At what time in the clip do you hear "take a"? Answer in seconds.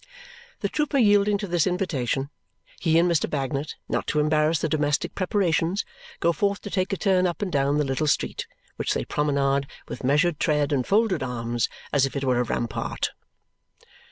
6.71-6.97